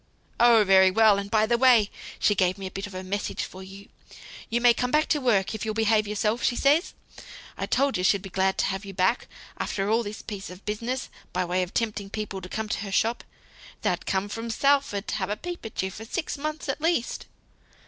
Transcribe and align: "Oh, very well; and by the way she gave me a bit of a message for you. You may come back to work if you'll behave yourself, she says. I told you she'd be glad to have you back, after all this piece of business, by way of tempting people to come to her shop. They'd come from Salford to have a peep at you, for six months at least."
"Oh, 0.39 0.63
very 0.63 0.89
well; 0.89 1.19
and 1.19 1.29
by 1.29 1.45
the 1.45 1.59
way 1.59 1.91
she 2.17 2.33
gave 2.33 2.57
me 2.57 2.65
a 2.65 2.71
bit 2.71 2.87
of 2.87 2.95
a 2.95 3.03
message 3.03 3.43
for 3.43 3.61
you. 3.61 3.87
You 4.49 4.59
may 4.59 4.73
come 4.73 4.89
back 4.89 5.05
to 5.09 5.21
work 5.21 5.53
if 5.53 5.63
you'll 5.63 5.75
behave 5.75 6.07
yourself, 6.07 6.41
she 6.43 6.55
says. 6.55 6.95
I 7.55 7.67
told 7.67 7.97
you 7.99 8.03
she'd 8.03 8.23
be 8.23 8.31
glad 8.31 8.57
to 8.57 8.65
have 8.65 8.83
you 8.83 8.95
back, 8.95 9.27
after 9.59 9.91
all 9.91 10.01
this 10.01 10.23
piece 10.23 10.49
of 10.49 10.65
business, 10.65 11.11
by 11.33 11.45
way 11.45 11.61
of 11.61 11.75
tempting 11.75 12.09
people 12.09 12.41
to 12.41 12.49
come 12.49 12.67
to 12.69 12.79
her 12.79 12.91
shop. 12.91 13.23
They'd 13.83 14.07
come 14.07 14.27
from 14.27 14.49
Salford 14.49 15.07
to 15.09 15.15
have 15.17 15.29
a 15.29 15.37
peep 15.37 15.63
at 15.67 15.83
you, 15.83 15.91
for 15.91 16.03
six 16.03 16.35
months 16.35 16.67
at 16.67 16.81
least." 16.81 17.27